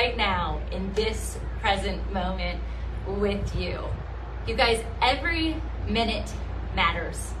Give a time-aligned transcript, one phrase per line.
[0.00, 2.60] Right now in this present moment
[3.06, 3.80] with you.
[4.46, 5.56] You guys, every
[5.88, 6.32] minute
[6.74, 7.34] matters.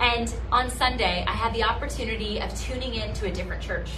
[0.00, 3.90] And on Sunday, I had the opportunity of tuning in to a different church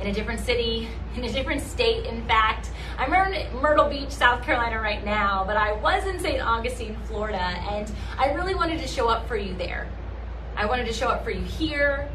[0.00, 2.70] in a different city, in a different state, in fact.
[2.98, 6.40] I'm in Myrtle Beach, South Carolina right now, but I was in St.
[6.40, 9.88] Augustine, Florida, and I really wanted to show up for you there.
[10.56, 12.08] I wanted to show up for you here,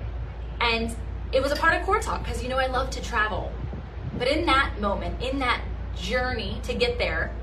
[0.61, 0.95] and
[1.31, 3.52] it was a part of Core Talk because you know I love to travel.
[4.17, 5.61] But in that moment, in that
[5.95, 7.33] journey to get there,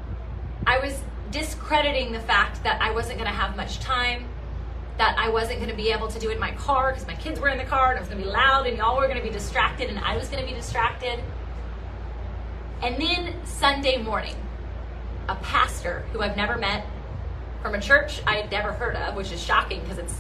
[0.66, 4.28] I was discrediting the fact that I wasn't going to have much time,
[4.98, 7.14] that I wasn't going to be able to do it in my car because my
[7.14, 9.06] kids were in the car and it was going to be loud and y'all were
[9.06, 11.20] going to be distracted and I was going to be distracted.
[12.82, 14.34] And then Sunday morning,
[15.28, 16.86] a pastor who I've never met
[17.62, 20.14] from a church I had never heard of, which is shocking because it's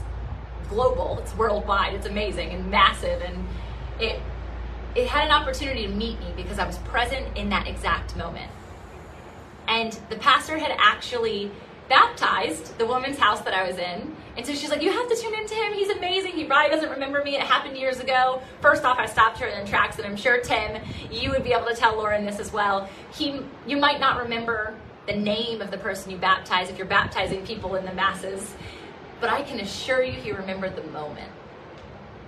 [0.68, 3.46] global, it's worldwide, it's amazing and massive and
[4.00, 4.20] it
[4.94, 8.50] it had an opportunity to meet me because I was present in that exact moment.
[9.68, 11.50] And the pastor had actually
[11.88, 14.16] baptized the woman's house that I was in.
[14.36, 15.72] And so she's like, You have to tune into him.
[15.72, 16.32] He's amazing.
[16.32, 17.36] He probably doesn't remember me.
[17.36, 18.42] It happened years ago.
[18.60, 21.52] First off, I stopped her in the tracks, and I'm sure, Tim, you would be
[21.52, 22.88] able to tell Lauren this as well.
[23.14, 24.74] He, you might not remember
[25.06, 28.54] the name of the person you baptize if you're baptizing people in the masses,
[29.20, 31.30] but I can assure you he remembered the moment.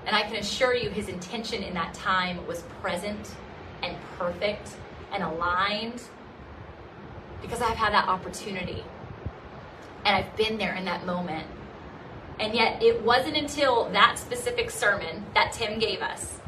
[0.07, 3.35] And I can assure you his intention in that time was present
[3.83, 4.71] and perfect
[5.13, 6.03] and aligned
[7.43, 8.83] because I've had that opportunity.
[10.05, 11.47] And I've been there in that moment.
[12.41, 16.39] And yet, it wasn't until that specific sermon that Tim gave us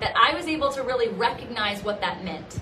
[0.00, 2.60] that I was able to really recognize what that meant.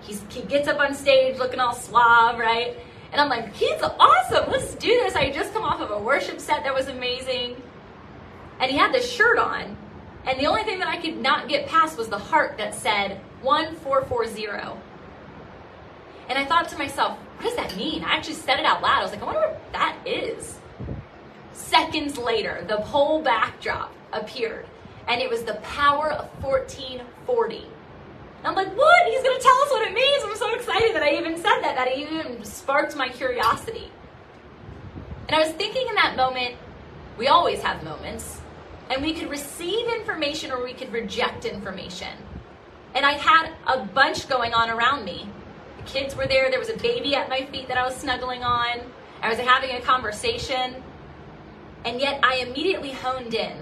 [0.00, 2.76] He's, he gets up on stage looking all suave, right?
[3.12, 4.50] And I'm like, he's awesome.
[4.50, 5.14] Let's do this.
[5.16, 7.60] I just come off of a worship set that was amazing
[8.60, 9.76] and he had this shirt on.
[10.26, 13.18] And the only thing that I could not get past was the heart that said
[13.42, 14.78] 1440.
[16.28, 18.04] And I thought to myself, what does that mean?
[18.04, 19.00] I actually said it out loud.
[19.00, 20.58] I was like, I wonder what that is.
[21.52, 24.66] Seconds later, the whole backdrop appeared,
[25.08, 27.66] and it was the power of 1440.
[28.44, 29.06] I'm like, what?
[29.06, 30.22] He's going to tell us what it means.
[30.24, 33.90] I'm so excited that I even said that, that it even sparked my curiosity.
[35.28, 36.56] And I was thinking in that moment,
[37.18, 38.40] we always have moments
[38.90, 42.08] and we could receive information or we could reject information.
[42.94, 45.28] And I had a bunch going on around me.
[45.76, 48.42] The kids were there, there was a baby at my feet that I was snuggling
[48.42, 48.80] on.
[49.22, 50.82] I was having a conversation.
[51.84, 53.56] And yet I immediately honed in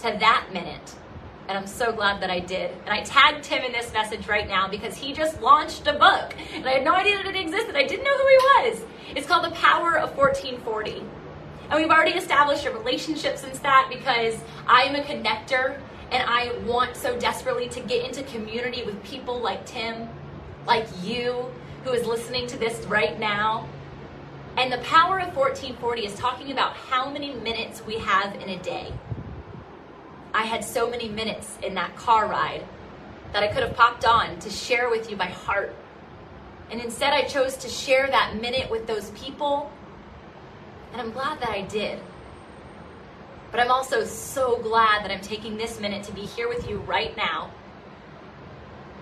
[0.00, 0.94] to that minute.
[1.52, 2.70] And I'm so glad that I did.
[2.86, 6.34] And I tagged him in this message right now because he just launched a book.
[6.54, 7.76] And I had no idea that it existed.
[7.76, 8.84] I didn't know who he was.
[9.14, 11.04] It's called The Power of 1440.
[11.68, 15.78] And we've already established a relationship since that because I am a connector
[16.10, 20.08] and I want so desperately to get into community with people like Tim,
[20.66, 21.52] like you,
[21.84, 23.68] who is listening to this right now.
[24.56, 28.58] And the power of 1440 is talking about how many minutes we have in a
[28.60, 28.90] day.
[30.34, 32.64] I had so many minutes in that car ride
[33.32, 35.74] that I could have popped on to share with you my heart.
[36.70, 39.70] And instead, I chose to share that minute with those people
[40.92, 41.98] and I'm glad that I did.
[43.50, 46.78] But I'm also so glad that I'm taking this minute to be here with you
[46.78, 47.50] right now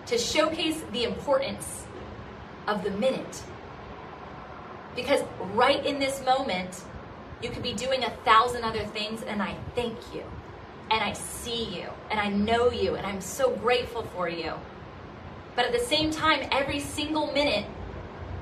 [0.06, 1.84] to showcase the importance
[2.66, 3.42] of the minute.
[4.96, 5.22] Because
[5.54, 6.82] right in this moment,
[7.42, 10.24] you could be doing a thousand other things, and I thank you,
[10.90, 14.54] and I see you, and I know you, and I'm so grateful for you.
[15.56, 17.66] But at the same time, every single minute,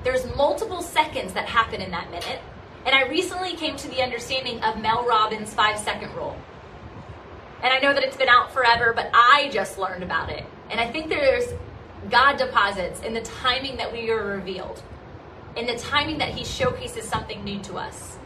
[0.03, 2.39] there's multiple seconds that happen in that minute
[2.85, 6.37] and I recently came to the understanding of Mel Robbins' five second rule.
[7.61, 10.45] And I know that it's been out forever, but I just learned about it.
[10.71, 11.45] And I think there's
[12.09, 14.81] God deposits in the timing that we are revealed,
[15.57, 18.17] in the timing that He showcases something new to us,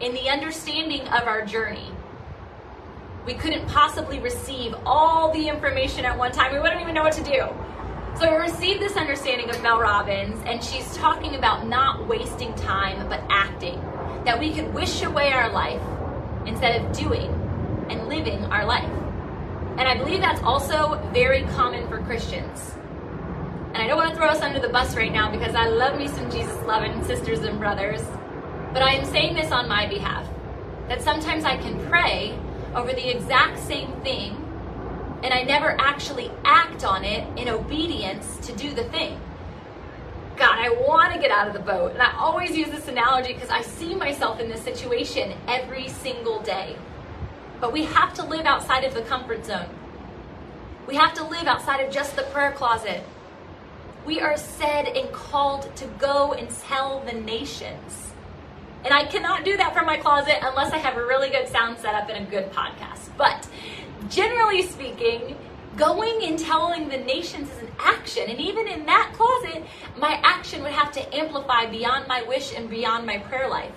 [0.00, 1.88] in the understanding of our journey.
[3.24, 6.52] We couldn't possibly receive all the information at one time.
[6.52, 7.46] We wouldn't even know what to do.
[8.18, 13.08] So I received this understanding of Mel Robbins, and she's talking about not wasting time
[13.08, 13.80] but acting.
[14.24, 15.80] That we could wish away our life
[16.46, 17.30] instead of doing
[17.88, 18.90] and living our life.
[19.78, 22.74] And I believe that's also very common for Christians.
[23.72, 25.98] And I don't want to throw us under the bus right now because I love
[25.98, 28.02] me some Jesus loving sisters and brothers.
[28.72, 30.28] But I am saying this on my behalf
[30.88, 32.38] that sometimes I can pray
[32.74, 34.42] over the exact same thing
[35.22, 39.20] and I never actually act on it in obedience to do the thing.
[40.36, 41.92] God, I want to get out of the boat.
[41.92, 46.40] And I always use this analogy because I see myself in this situation every single
[46.40, 46.76] day.
[47.60, 49.68] But we have to live outside of the comfort zone.
[50.88, 53.04] We have to live outside of just the prayer closet.
[54.04, 58.11] We are said and called to go and tell the nations.
[58.84, 61.78] And I cannot do that from my closet unless I have a really good sound
[61.78, 63.10] setup and a good podcast.
[63.16, 63.48] But
[64.08, 65.36] generally speaking,
[65.76, 68.28] going and telling the nations is an action.
[68.28, 69.64] And even in that closet,
[69.96, 73.72] my action would have to amplify beyond my wish and beyond my prayer life.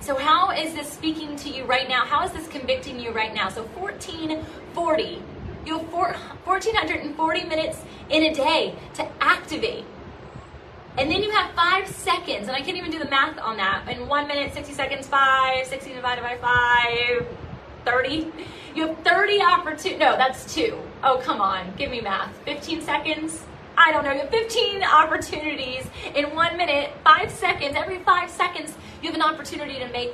[0.00, 2.04] So, how is this speaking to you right now?
[2.04, 3.48] How is this convicting you right now?
[3.48, 5.22] So, 1440.
[5.64, 5.92] You have
[6.44, 7.78] 1440 minutes
[8.10, 9.84] in a day to activate.
[10.96, 13.88] And then you have five seconds, and I can't even do the math on that.
[13.88, 17.26] In one minute, 60 seconds, five, 60 divided by five,
[17.84, 18.30] 30.
[18.76, 19.98] You have 30 opportunities.
[19.98, 20.78] No, that's two.
[21.02, 21.74] Oh, come on.
[21.76, 22.32] Give me math.
[22.44, 23.42] 15 seconds?
[23.76, 24.12] I don't know.
[24.12, 27.74] You have 15 opportunities in one minute, five seconds.
[27.76, 30.12] Every five seconds, you have an opportunity to make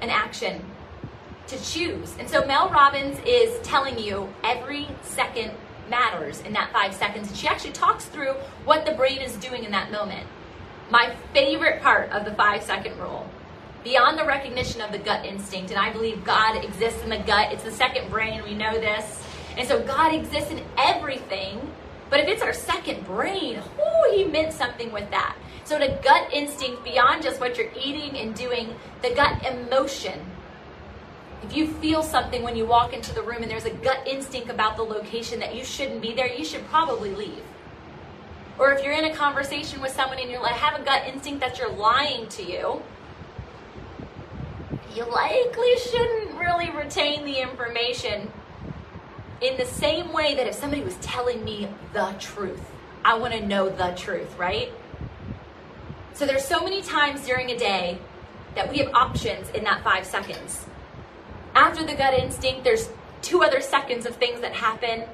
[0.00, 0.64] an action,
[1.48, 2.14] to choose.
[2.18, 5.52] And so Mel Robbins is telling you every second
[5.92, 7.28] matters in that five seconds.
[7.28, 8.32] And she actually talks through
[8.64, 10.26] what the brain is doing in that moment.
[10.90, 13.28] My favorite part of the five second rule
[13.84, 15.70] beyond the recognition of the gut instinct.
[15.70, 17.52] And I believe God exists in the gut.
[17.52, 18.42] It's the second brain.
[18.42, 19.22] We know this.
[19.56, 21.60] And so God exists in everything.
[22.10, 25.36] But if it's our second brain, oh, he meant something with that.
[25.64, 30.20] So the gut instinct, beyond just what you're eating and doing, the gut emotion.
[31.42, 34.48] If you feel something when you walk into the room and there's a gut instinct
[34.48, 37.42] about the location that you shouldn't be there, you should probably leave.
[38.58, 41.40] Or if you're in a conversation with someone and you're like, have a gut instinct
[41.40, 42.82] that you're lying to you,
[44.94, 48.30] you likely shouldn't really retain the information
[49.40, 52.62] in the same way that if somebody was telling me the truth,
[53.04, 54.70] I want to know the truth, right?
[56.14, 57.98] So there's so many times during a day
[58.54, 60.66] that we have options in that five seconds.
[61.54, 62.88] After the gut instinct, there's
[63.20, 65.04] two other seconds of things that happen.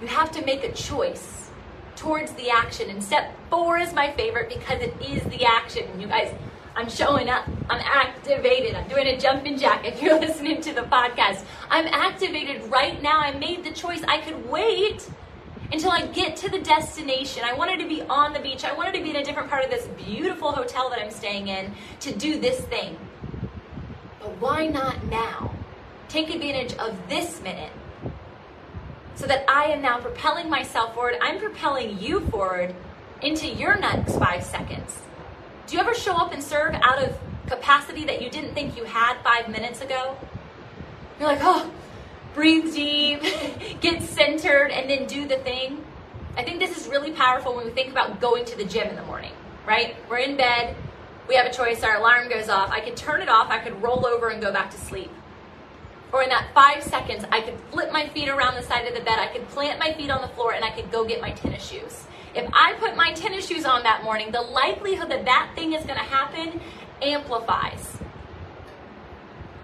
[0.00, 1.50] You have to make a choice
[1.96, 2.90] towards the action.
[2.90, 6.00] And step four is my favorite because it is the action.
[6.00, 6.32] You guys,
[6.76, 7.48] I'm showing up.
[7.68, 8.74] I'm activated.
[8.74, 11.44] I'm doing a jumping jack if you're listening to the podcast.
[11.70, 13.18] I'm activated right now.
[13.18, 14.02] I made the choice.
[14.06, 15.08] I could wait
[15.72, 17.42] until I get to the destination.
[17.44, 18.64] I wanted to be on the beach.
[18.64, 21.48] I wanted to be in a different part of this beautiful hotel that I'm staying
[21.48, 22.96] in to do this thing.
[24.20, 25.55] But why not now?
[26.08, 27.72] Take advantage of this minute
[29.16, 31.16] so that I am now propelling myself forward.
[31.20, 32.74] I'm propelling you forward
[33.22, 34.98] into your next five seconds.
[35.66, 38.84] Do you ever show up and serve out of capacity that you didn't think you
[38.84, 40.16] had five minutes ago?
[41.18, 41.70] You're like, oh,
[42.34, 43.22] breathe deep,
[43.80, 45.84] get centered, and then do the thing.
[46.36, 48.96] I think this is really powerful when we think about going to the gym in
[48.96, 49.32] the morning,
[49.66, 49.96] right?
[50.10, 50.76] We're in bed,
[51.28, 52.70] we have a choice, our alarm goes off.
[52.70, 55.10] I could turn it off, I could roll over and go back to sleep.
[56.12, 59.00] Or in that five seconds, I could flip my feet around the side of the
[59.00, 61.32] bed, I could plant my feet on the floor, and I could go get my
[61.32, 62.04] tennis shoes.
[62.34, 65.84] If I put my tennis shoes on that morning, the likelihood that that thing is
[65.84, 66.60] going to happen
[67.02, 67.96] amplifies.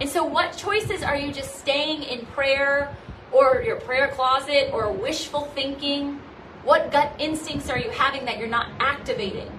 [0.00, 2.96] And so, what choices are you just staying in prayer
[3.30, 6.18] or your prayer closet or wishful thinking?
[6.64, 9.50] What gut instincts are you having that you're not activating?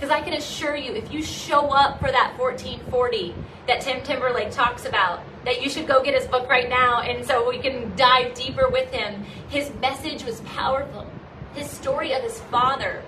[0.00, 3.34] Because I can assure you, if you show up for that 1440
[3.66, 7.24] that Tim Timberlake talks about, that you should go get his book right now and
[7.24, 11.06] so we can dive deeper with him, his message was powerful
[11.54, 13.02] his story of his father,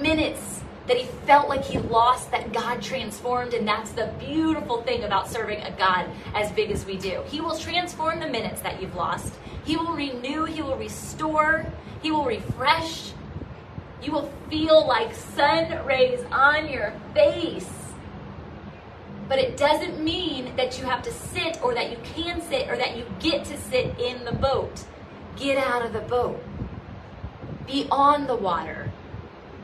[0.00, 3.54] minutes that he felt like he lost that God transformed.
[3.54, 7.22] And that's the beautiful thing about serving a God as big as we do.
[7.26, 9.34] He will transform the minutes that you've lost,
[9.64, 11.66] He will renew, He will restore,
[12.02, 13.12] He will refresh.
[14.02, 17.70] You will feel like sun rays on your face.
[19.28, 22.76] But it doesn't mean that you have to sit or that you can sit or
[22.76, 24.84] that you get to sit in the boat.
[25.36, 26.42] Get out of the boat.
[27.66, 28.90] Be on the water.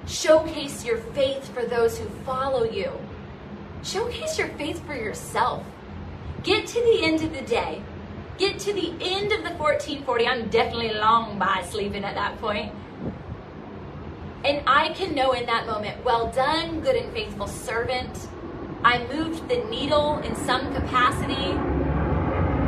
[0.07, 2.92] Showcase your faith for those who follow you.
[3.83, 5.64] Showcase your faith for yourself.
[6.42, 7.83] Get to the end of the day.
[8.38, 10.26] Get to the end of the 1440.
[10.26, 12.73] I'm definitely long by sleeping at that point.
[14.45, 18.28] And I can know in that moment, well done, good and faithful servant.
[18.85, 21.52] I moved the needle in some capacity,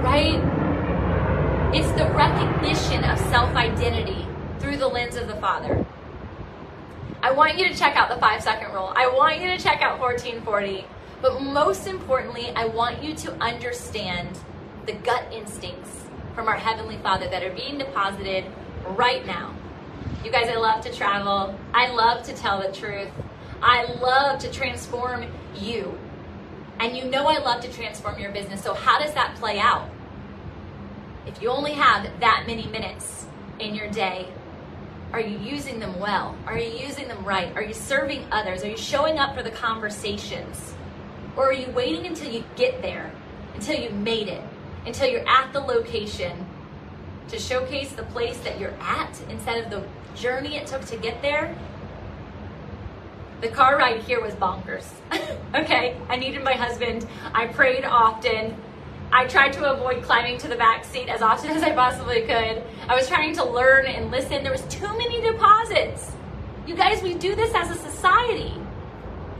[0.02, 0.40] right?
[1.72, 4.26] It's the recognition of self identity
[4.58, 5.86] through the lens of the Father.
[7.22, 8.92] I want you to check out the five second rule.
[8.96, 10.84] I want you to check out 1440.
[11.22, 14.38] But most importantly, I want you to understand
[14.86, 18.46] the gut instincts from our Heavenly Father that are being deposited
[18.96, 19.54] right now.
[20.24, 21.58] You guys, I love to travel.
[21.72, 23.08] I love to tell the truth.
[23.62, 25.98] I love to transform you.
[26.78, 28.62] And you know I love to transform your business.
[28.62, 29.88] So, how does that play out?
[31.26, 33.26] If you only have that many minutes
[33.58, 34.28] in your day,
[35.12, 36.36] are you using them well?
[36.46, 37.54] Are you using them right?
[37.56, 38.62] Are you serving others?
[38.62, 40.74] Are you showing up for the conversations?
[41.36, 43.10] Or are you waiting until you get there,
[43.54, 44.42] until you made it,
[44.86, 46.46] until you're at the location
[47.30, 49.84] to showcase the place that you're at instead of the
[50.18, 51.56] journey it took to get there?
[53.40, 54.86] The car ride here was bonkers.
[55.54, 57.06] okay, I needed my husband.
[57.32, 58.54] I prayed often.
[59.12, 62.62] I tried to avoid climbing to the back seat as often as I possibly could.
[62.88, 64.42] I was trying to learn and listen.
[64.42, 66.12] There was too many deposits.
[66.66, 68.54] You guys, we do this as a society.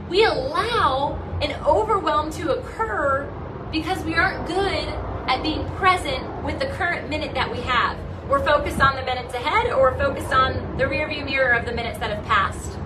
[0.09, 3.31] We allow an overwhelm to occur
[3.71, 4.93] because we aren't good
[5.27, 7.97] at being present with the current minute that we have.
[8.29, 11.73] We're focused on the minutes ahead or we're focused on the rearview mirror of the
[11.73, 12.77] minutes that have passed.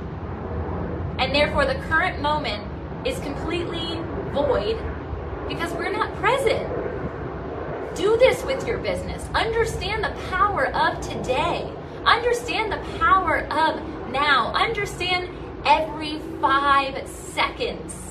[1.19, 2.63] And therefore, the current moment
[3.05, 3.99] is completely
[4.33, 4.77] void
[5.47, 6.67] because we're not present.
[7.95, 9.23] Do this with your business.
[9.33, 11.71] Understand the power of today.
[12.05, 14.51] Understand the power of now.
[14.53, 15.29] Understand
[15.65, 18.05] every five seconds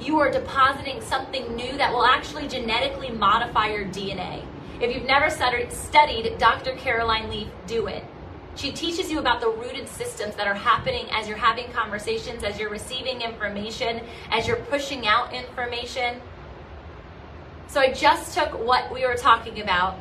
[0.00, 4.44] you are depositing something new that will actually genetically modify your DNA.
[4.80, 6.74] If you've never studied Dr.
[6.76, 8.04] Caroline Leaf, do it.
[8.56, 12.58] She teaches you about the rooted systems that are happening as you're having conversations, as
[12.58, 14.00] you're receiving information,
[14.30, 16.20] as you're pushing out information.
[17.68, 19.98] So I just took what we were talking about.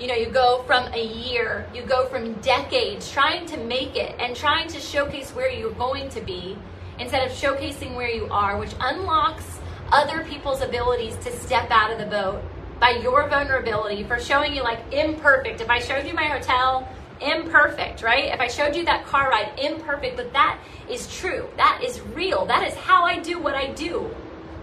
[0.00, 4.16] You know, you go from a year, you go from decades trying to make it
[4.18, 6.56] and trying to showcase where you're going to be
[6.98, 9.44] instead of showcasing where you are, which unlocks
[9.92, 12.42] other people's abilities to step out of the boat
[12.80, 15.60] by your vulnerability for showing you like imperfect.
[15.60, 16.88] If I showed you my hotel,
[17.20, 18.32] imperfect, right?
[18.32, 20.58] If I showed you that car ride, imperfect, but that
[20.90, 21.48] is true.
[21.56, 22.46] That is real.
[22.46, 24.10] That is how I do what I do.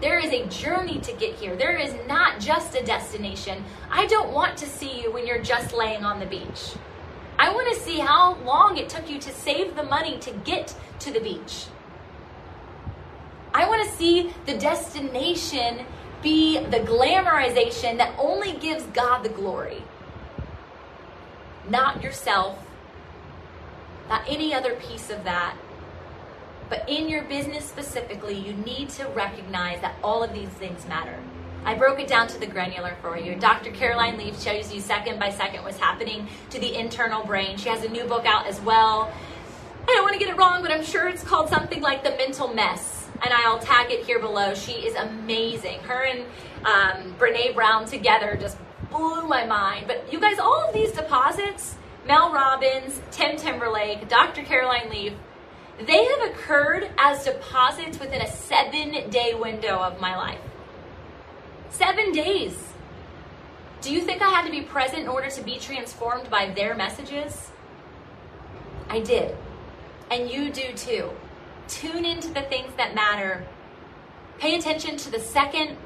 [0.00, 1.54] There is a journey to get here.
[1.54, 3.64] There is not just a destination.
[3.90, 6.74] I don't want to see you when you're just laying on the beach.
[7.38, 10.74] I want to see how long it took you to save the money to get
[11.00, 11.66] to the beach.
[13.54, 15.84] I want to see the destination
[16.22, 19.82] be the glamorization that only gives God the glory,
[21.68, 22.58] not yourself,
[24.08, 25.56] not any other piece of that.
[26.68, 31.18] But in your business specifically, you need to recognize that all of these things matter.
[31.64, 33.34] I broke it down to the granular for you.
[33.34, 33.70] Dr.
[33.70, 37.56] Caroline Leaf shows you second by second what's happening to the internal brain.
[37.56, 39.12] She has a new book out as well.
[39.82, 42.10] I don't want to get it wrong, but I'm sure it's called something like The
[42.10, 43.01] Mental Mess.
[43.22, 44.54] And I'll tag it here below.
[44.54, 45.80] She is amazing.
[45.80, 46.24] Her and
[46.64, 48.56] um, Brene Brown together just
[48.90, 49.86] blew my mind.
[49.86, 51.76] But you guys, all of these deposits,
[52.06, 54.42] Mel Robbins, Tim Timberlake, Dr.
[54.42, 55.12] Caroline Leaf,
[55.86, 60.40] they have occurred as deposits within a seven day window of my life.
[61.70, 62.72] Seven days.
[63.80, 66.74] Do you think I had to be present in order to be transformed by their
[66.76, 67.50] messages?
[68.88, 69.34] I did.
[70.10, 71.10] And you do too.
[71.72, 73.46] Tune into the things that matter.
[74.38, 75.78] Pay attention to the second,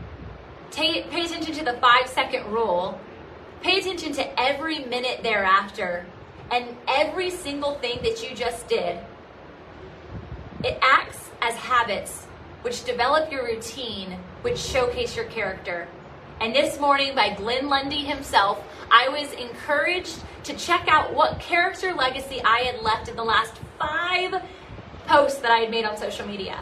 [0.72, 3.00] pay, attention to the five second rule.
[3.62, 6.04] Pay attention to every minute thereafter
[6.50, 8.98] and every single thing that you just did
[10.64, 12.24] it acts as habits
[12.62, 15.86] which develop your routine, which showcase your character.
[16.40, 21.94] And this morning, by Glenn Lundy himself, I was encouraged to check out what character
[21.94, 24.42] legacy I had left in the last five
[25.06, 26.60] posts that I had made on social media.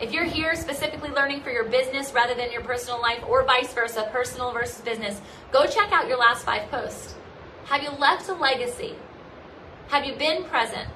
[0.00, 3.72] If you're here specifically learning for your business rather than your personal life, or vice
[3.72, 7.14] versa, personal versus business, go check out your last five posts.
[7.66, 8.94] Have you left a legacy?
[9.88, 10.88] Have you been present?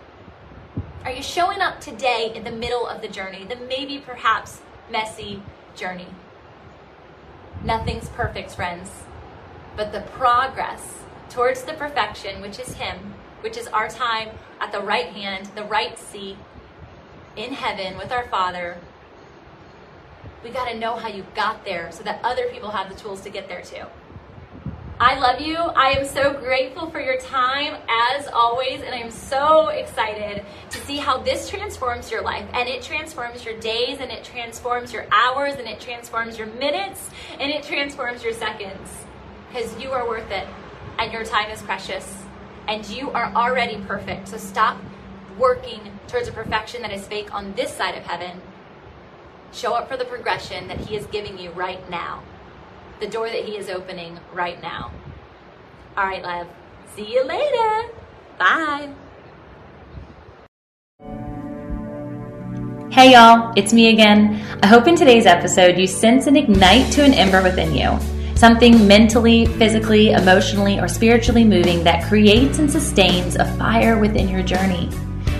[1.04, 4.60] Are you showing up today in the middle of the journey, the maybe, perhaps,
[4.92, 5.42] messy
[5.74, 6.08] journey.
[7.64, 8.90] Nothing's perfect, friends,
[9.76, 10.98] but the progress
[11.30, 13.11] towards the perfection, which is Him,
[13.42, 14.30] which is our time
[14.60, 16.36] at the right hand, the right seat
[17.36, 18.78] in heaven with our Father.
[20.42, 23.20] We got to know how you got there so that other people have the tools
[23.22, 23.84] to get there too.
[25.00, 25.56] I love you.
[25.56, 30.78] I am so grateful for your time as always, and I am so excited to
[30.78, 32.48] see how this transforms your life.
[32.52, 37.10] And it transforms your days, and it transforms your hours, and it transforms your minutes,
[37.40, 38.88] and it transforms your seconds.
[39.48, 40.46] Because you are worth it,
[40.98, 42.21] and your time is precious,
[42.68, 44.28] and you are already perfect.
[44.28, 44.78] So stop
[45.38, 48.40] working towards a perfection that is fake on this side of heaven.
[49.52, 52.22] Show up for the progression that He is giving you right now
[53.02, 54.92] the door that He is opening right now.
[55.96, 56.46] All right, love.
[56.94, 57.92] See you later.
[58.38, 58.94] Bye.
[62.92, 64.40] Hey, y'all, it's me again.
[64.62, 67.98] I hope in today's episode you sense and ignite to an ember within you.
[68.42, 74.42] Something mentally, physically, emotionally, or spiritually moving that creates and sustains a fire within your
[74.42, 74.90] journey.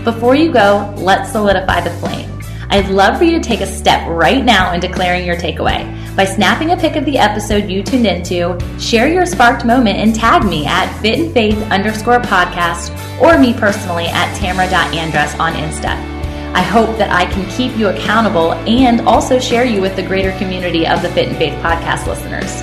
[0.05, 2.31] Before you go, let's solidify the flame.
[2.71, 5.83] I'd love for you to take a step right now in declaring your takeaway.
[6.15, 10.15] By snapping a pic of the episode you tuned into, share your sparked moment and
[10.15, 15.97] tag me at fit and faith underscore podcast or me personally at tamara.andress on Insta.
[16.55, 20.31] I hope that I can keep you accountable and also share you with the greater
[20.39, 22.63] community of the Fit and Faith podcast listeners.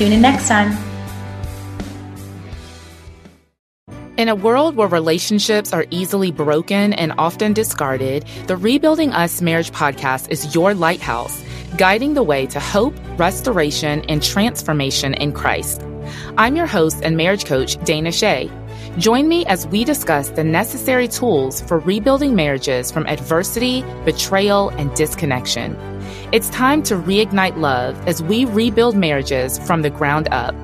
[0.00, 0.74] Tune in next time.
[4.16, 9.72] In a world where relationships are easily broken and often discarded, the Rebuilding Us Marriage
[9.72, 11.44] podcast is your lighthouse,
[11.76, 15.82] guiding the way to hope, restoration, and transformation in Christ.
[16.38, 18.50] I'm your host and marriage coach, Dana Shea.
[18.96, 24.94] Join me as we discuss the necessary tools for rebuilding marriages from adversity, betrayal, and
[24.94, 25.76] disconnection.
[26.32, 30.54] It's time to reignite love as we rebuild marriages from the ground up.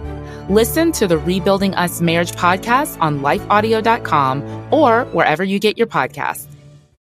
[0.48, 6.46] Listen to the Rebuilding Us Marriage podcast on lifeaudio.com or wherever you get your podcasts.